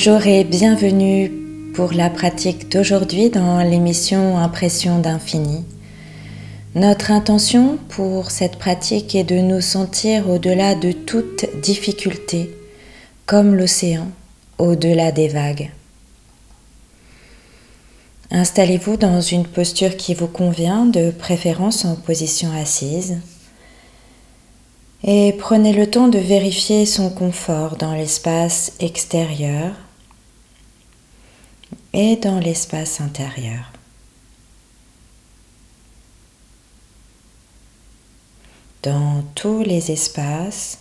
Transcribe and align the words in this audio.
Bonjour 0.00 0.28
et 0.28 0.44
bienvenue 0.44 1.28
pour 1.74 1.92
la 1.92 2.08
pratique 2.08 2.70
d'aujourd'hui 2.70 3.30
dans 3.30 3.58
l'émission 3.58 4.38
Impression 4.38 5.00
d'infini. 5.00 5.64
Notre 6.76 7.10
intention 7.10 7.80
pour 7.88 8.30
cette 8.30 8.60
pratique 8.60 9.16
est 9.16 9.24
de 9.24 9.38
nous 9.38 9.60
sentir 9.60 10.30
au-delà 10.30 10.76
de 10.76 10.92
toute 10.92 11.46
difficulté, 11.60 12.54
comme 13.26 13.56
l'océan 13.56 14.06
au-delà 14.58 15.10
des 15.10 15.26
vagues. 15.26 15.72
Installez-vous 18.30 18.98
dans 18.98 19.20
une 19.20 19.48
posture 19.48 19.96
qui 19.96 20.14
vous 20.14 20.28
convient, 20.28 20.86
de 20.86 21.10
préférence 21.10 21.84
en 21.84 21.96
position 21.96 22.52
assise, 22.52 23.18
et 25.02 25.34
prenez 25.40 25.72
le 25.72 25.90
temps 25.90 26.06
de 26.06 26.20
vérifier 26.20 26.86
son 26.86 27.10
confort 27.10 27.74
dans 27.74 27.94
l'espace 27.94 28.74
extérieur 28.78 29.72
et 31.98 32.14
dans 32.14 32.38
l'espace 32.38 33.00
intérieur. 33.00 33.72
Dans 38.84 39.24
tous 39.34 39.64
les 39.64 39.90
espaces, 39.90 40.78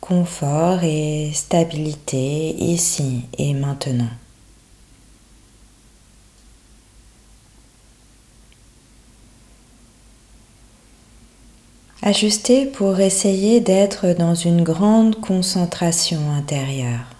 confort 0.00 0.82
et 0.82 1.30
stabilité 1.32 2.56
ici 2.56 3.22
et 3.38 3.54
maintenant. 3.54 4.10
Ajustez 12.02 12.66
pour 12.66 12.98
essayer 12.98 13.60
d'être 13.60 14.08
dans 14.08 14.34
une 14.34 14.64
grande 14.64 15.20
concentration 15.20 16.32
intérieure. 16.32 17.15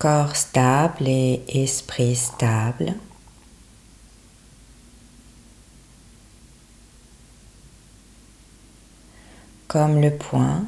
Corps 0.00 0.34
stable 0.34 1.08
et 1.08 1.42
esprit 1.46 2.16
stable. 2.16 2.94
Comme 9.68 10.00
le 10.00 10.16
point 10.16 10.64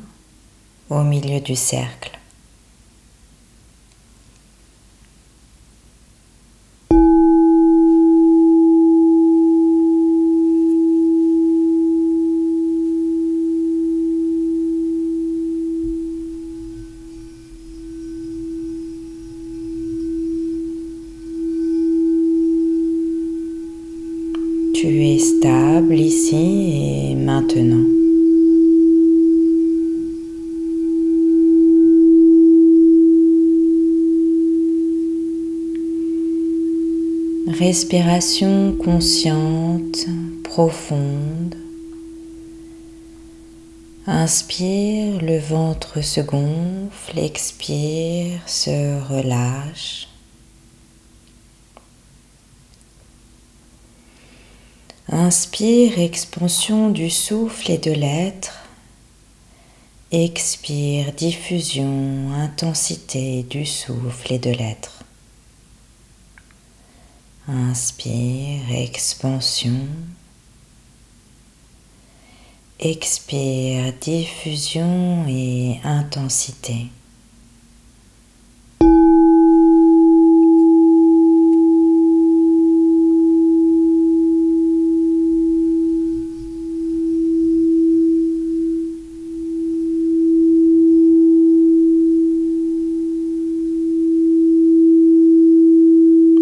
au 0.91 1.03
milieu 1.03 1.41
du 1.41 1.57
cercle. 1.57 2.19
Tu 24.83 24.89
es 24.89 25.19
stable 25.21 25.95
ici 25.95 27.13
et 27.13 27.15
maintenant. 27.15 27.87
Respiration 37.73 38.77
consciente, 38.85 40.05
profonde. 40.45 41.57
Inspire, 44.07 45.23
le 45.23 45.39
ventre 45.39 46.03
se 46.03 46.21
gonfle, 46.21 47.19
expire, 47.19 48.47
se 48.47 49.01
relâche. 49.09 50.07
Inspire, 55.09 55.99
expansion 55.99 56.91
du 56.91 57.09
souffle 57.09 57.71
et 57.71 57.79
de 57.79 57.93
l'être. 57.93 58.69
Expire, 60.11 61.15
diffusion, 61.15 62.33
intensité 62.35 63.45
du 63.45 63.65
souffle 63.65 64.35
et 64.35 64.39
de 64.39 64.51
l'être. 64.51 65.02
Inspire, 67.49 68.71
expansion. 68.71 69.89
Expire, 72.79 73.93
diffusion 74.01 75.27
et 75.29 75.81
intensité. 75.83 76.87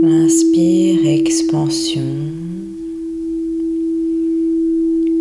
Inspire, 0.03 1.06
expansion. 1.06 2.00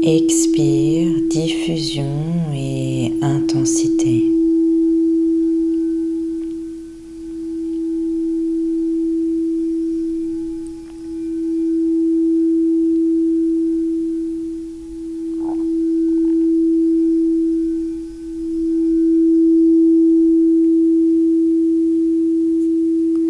Expire, 0.01 1.11
diffusion 1.29 2.05
et 2.53 3.11
intensité. 3.21 4.23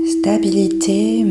Stabilité 0.05 1.23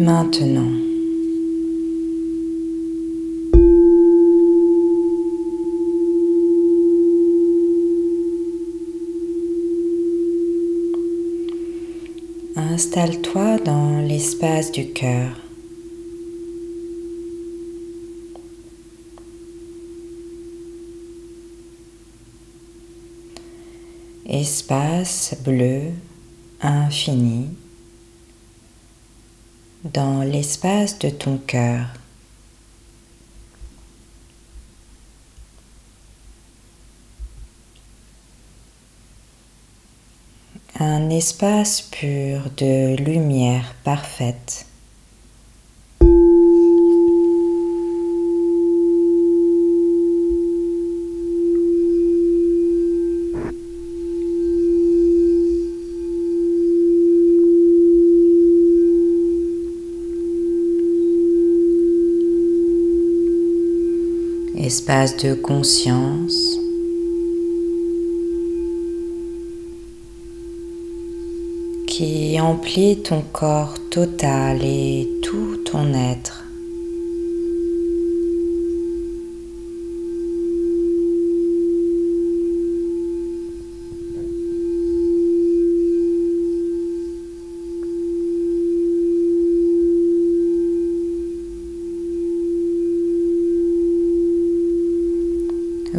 Installe-toi 12.57 13.59
dans 13.65 14.01
l'espace 14.07 14.71
du 14.71 14.93
cœur. 14.93 15.31
Espace 24.27 25.35
bleu 25.43 25.93
infini 26.61 27.49
dans 29.85 30.23
l'espace 30.23 30.99
de 30.99 31.11
ton 31.11 31.39
cœur. 31.39 31.87
Un 40.81 41.11
espace 41.11 41.83
pur 41.83 42.51
de 42.57 42.97
lumière 42.97 43.75
parfaite. 43.83 44.67
Espace 64.69 65.17
de 65.17 65.33
conscience. 65.33 66.59
qui 71.87 72.39
emplit 72.39 73.03
ton 73.03 73.23
corps 73.33 73.75
total 73.91 74.63
et 74.63 75.09
tout 75.23 75.57
ton 75.65 75.95
être. 75.95 76.38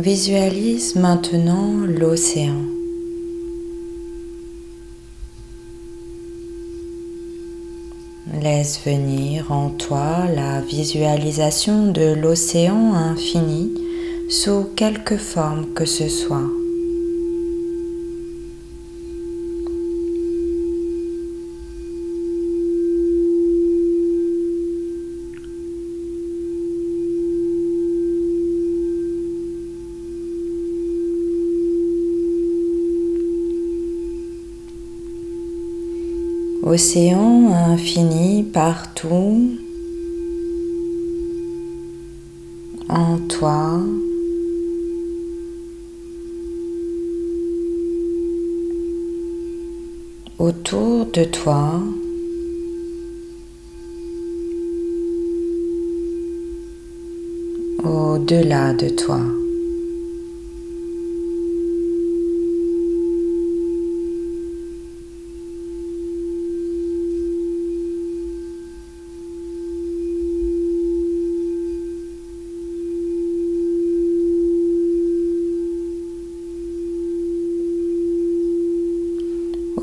Visualise 0.01 0.96
maintenant 0.96 1.74
l'océan. 1.86 2.63
Laisse 8.42 8.80
venir 8.86 9.51
en 9.51 9.72
toi 9.72 10.25
la 10.34 10.62
visualisation 10.62 11.92
de 11.92 12.13
l'océan 12.13 12.94
infini 12.94 13.74
sous 14.30 14.69
quelque 14.78 15.18
forme 15.18 15.66
que 15.74 15.84
ce 15.84 16.07
soit. 16.07 16.58
Océan 36.69 37.51
infini 37.51 38.44
partout 38.44 39.57
en 42.88 43.18
toi. 43.27 43.81
autour 50.38 51.07
de 51.07 51.24
toi. 51.24 51.81
au-delà 57.83 58.74
de 58.74 58.89
toi. 58.89 59.38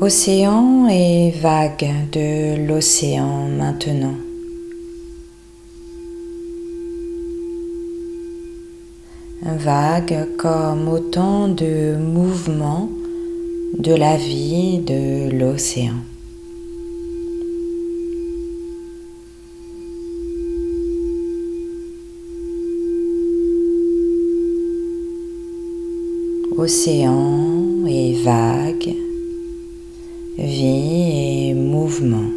Océan 0.07 0.87
et 0.89 1.31
vague 1.31 1.91
de 2.13 2.65
l'océan 2.65 3.49
maintenant. 3.49 4.15
Vague 9.41 10.37
comme 10.37 10.87
autant 10.87 11.49
de 11.49 11.97
mouvements 11.97 12.89
de 13.77 13.93
la 13.95 14.15
vie 14.15 14.77
de 14.77 15.29
l'océan. 15.29 15.99
Océan 26.55 27.85
et 27.85 28.13
vague 28.23 29.06
vie 30.37 31.49
et 31.49 31.53
mouvement. 31.53 32.29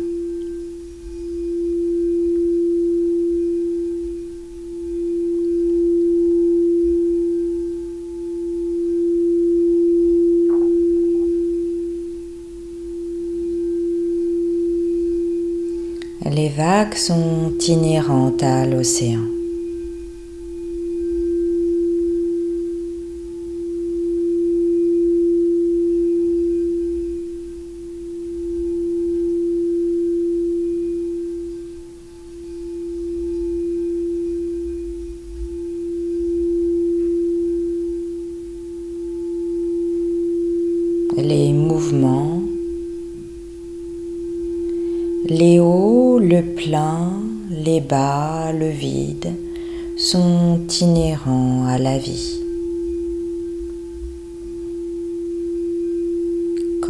Les 16.31 16.49
vagues 16.49 16.95
sont 16.95 17.53
inhérentes 17.67 18.43
à 18.43 18.65
l'océan. 18.65 19.40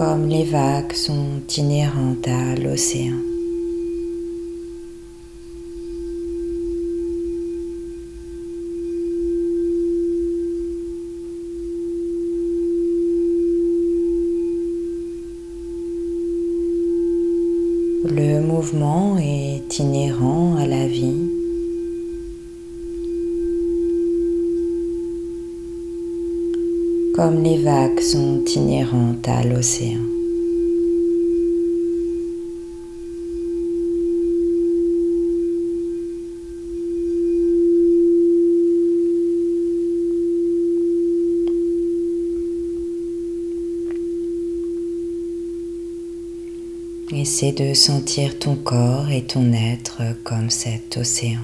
Comme 0.03 0.29
les 0.29 0.45
vagues 0.45 0.95
sont 0.95 1.43
inhérentes 1.59 2.27
à 2.27 2.55
l'océan. 2.57 3.21
Le 18.07 18.41
mouvement 18.41 19.19
est 19.19 19.79
inhérent 19.81 20.50
Comme 27.23 27.43
les 27.43 27.59
vagues 27.59 28.01
sont 28.01 28.43
inhérentes 28.47 29.29
à 29.29 29.45
l'océan. 29.45 30.01
Essaie 47.13 47.53
de 47.53 47.75
sentir 47.75 48.39
ton 48.39 48.57
corps 48.57 49.11
et 49.11 49.27
ton 49.27 49.53
être 49.53 50.01
comme 50.25 50.49
cet 50.49 50.97
océan. 50.97 51.41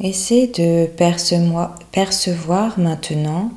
Essaie 0.00 0.46
de 0.46 0.86
percevoir 0.86 2.78
maintenant 2.78 3.50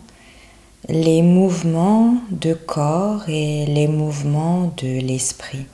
les 0.89 1.21
mouvements 1.21 2.17
de 2.31 2.55
corps 2.55 3.29
et 3.29 3.67
les 3.67 3.87
mouvements 3.87 4.73
de 4.77 4.99
l'esprit. 5.01 5.67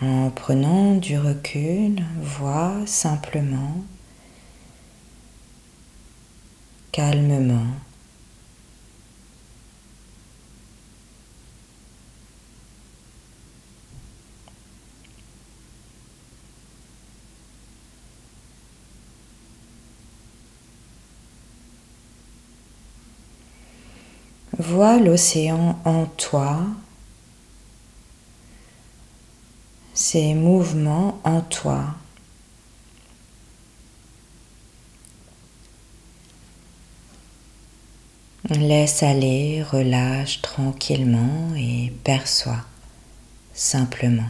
En 0.00 0.30
prenant 0.30 0.94
du 0.94 1.18
recul, 1.18 2.04
vois 2.22 2.76
simplement, 2.86 3.74
calmement, 6.92 7.66
Vois 24.60 24.98
l'océan 24.98 25.78
en 25.86 26.04
toi 26.04 26.58
ces 29.94 30.34
mouvements 30.34 31.18
en 31.24 31.40
toi. 31.40 31.94
Laisse 38.50 39.02
aller, 39.02 39.62
relâche 39.62 40.42
tranquillement 40.42 41.54
et 41.56 41.90
perçois 42.04 42.66
simplement. 43.54 44.28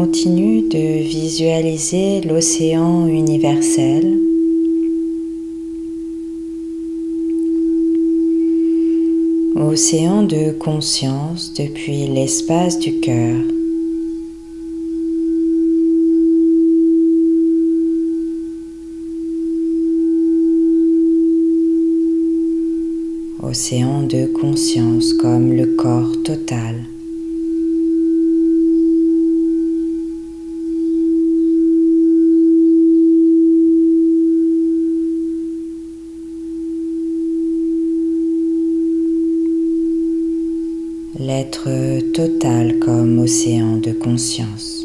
Continue 0.00 0.62
de 0.68 0.89
visualiser 1.00 2.20
l'océan 2.20 3.06
universel. 3.06 4.18
Océan 9.56 10.22
de 10.22 10.52
conscience 10.52 11.52
depuis 11.54 12.06
l'espace 12.06 12.78
du 12.78 13.00
cœur. 13.00 13.40
Océan 23.42 24.02
de 24.02 24.26
conscience 24.26 25.12
comme 25.14 25.52
le 25.52 25.66
corps 25.76 26.22
total. 26.22 26.84
L'être 41.30 41.70
total 42.12 42.80
comme 42.80 43.20
océan 43.20 43.76
de 43.76 43.92
conscience. 43.92 44.84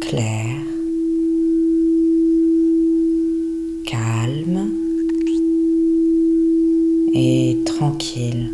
Clair, 0.00 0.62
calme 3.86 4.70
et 7.12 7.58
tranquille. 7.64 8.50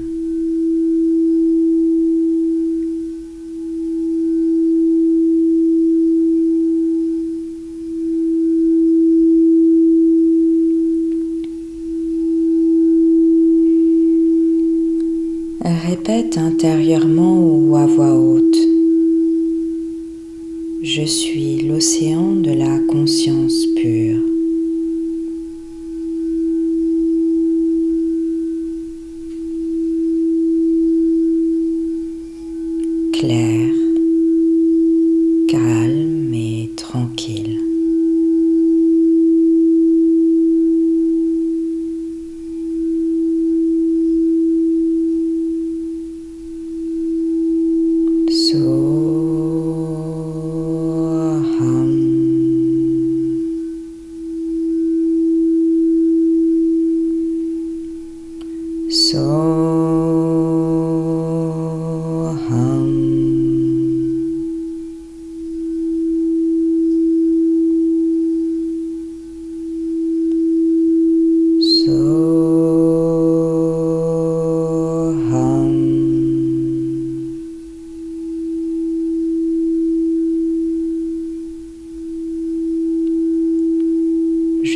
Intérieurement 16.16 17.38
ou 17.38 17.76
à 17.76 17.84
voix 17.84 18.14
haute. 18.14 18.56
Je 20.82 21.02
suis 21.02 21.58
l'océan 21.58 22.36
de 22.36 22.52
la 22.52 22.78
conscience 22.88 23.66
pure. 23.76 24.22
Clair, 33.12 33.74
calme 35.48 36.32
et 36.32 36.70
tranquille. 36.76 37.58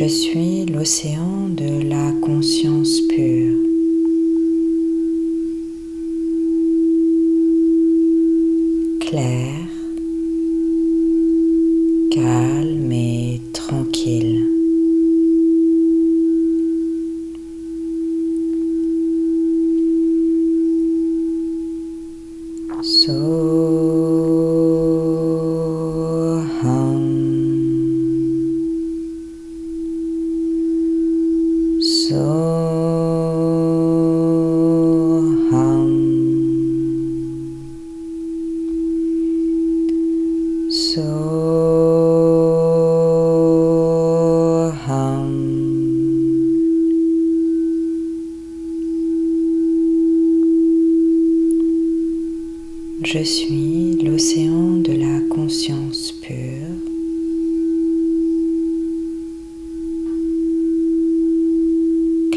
suis 0.11 0.65
l'océan 0.65 1.47
de 1.47 1.87
la 1.87 2.11
conscience 2.21 2.99
pure. 3.07 3.55
Clair, 8.99 9.69
calme 12.11 12.91
et 12.91 13.39
tranquille. 13.53 14.45
Je 22.83 23.11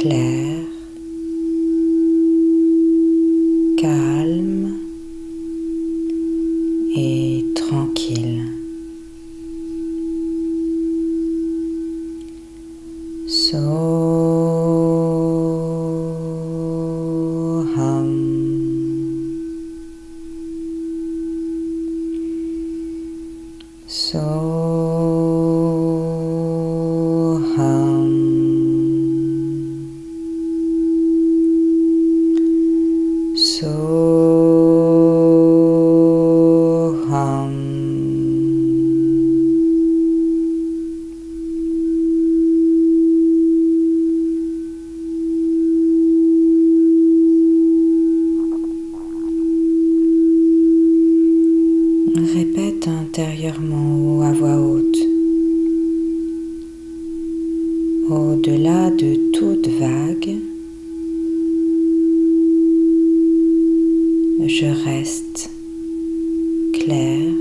Clair, 0.04 0.43
je 64.46 64.66
reste 64.84 65.50
clair, 66.72 67.32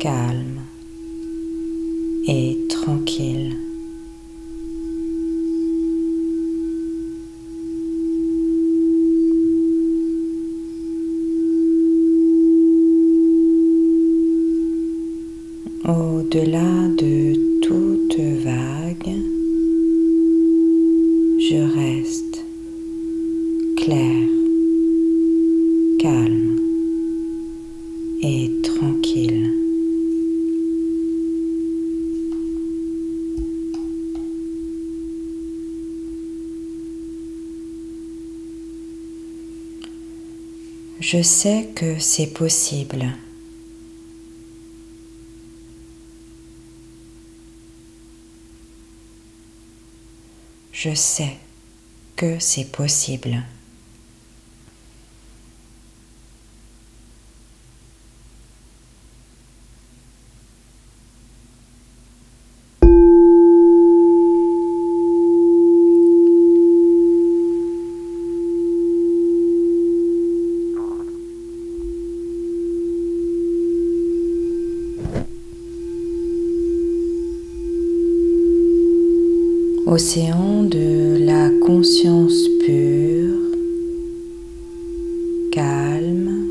calme 0.00 0.60
et 2.26 2.56
tranquille. 2.68 3.56
Au-delà 15.86 16.88
de 16.98 17.34
toute 17.60 17.94
toute 18.14 18.20
vague, 18.20 19.16
je 21.38 21.56
reste 21.74 22.44
clair, 23.76 24.28
calme 25.98 26.56
tranquille. 28.62 29.50
Je 41.00 41.22
sais 41.22 41.68
que 41.74 41.98
c'est 41.98 42.32
possible. 42.32 43.06
Je 50.72 50.94
sais 50.94 51.36
que 52.16 52.38
c'est 52.40 52.70
possible. 52.70 53.42
Océan 79.86 80.64
de 80.64 81.18
la 81.20 81.50
conscience 81.64 82.48
pure, 82.64 83.38
calme, 85.52 86.48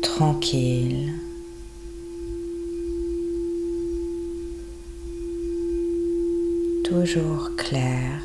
tranquille. 0.00 1.14
Clair. 6.98 8.22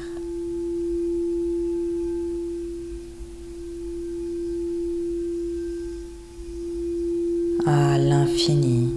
à 7.66 7.98
l'infini. 7.98 8.90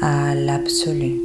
à 0.00 0.34
l'absolu. 0.34 1.23